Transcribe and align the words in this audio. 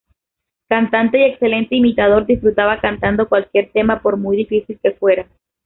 Cantante 0.67 1.19
y 1.19 1.23
excelente 1.25 1.75
imitador, 1.75 2.25
disfrutaba 2.25 2.79
cantando 2.81 3.29
cualquier 3.29 3.71
tema, 3.71 4.01
por 4.01 4.17
muy 4.17 4.35
difícil 4.35 4.79
que 4.81 4.93
fuera. 4.93 5.27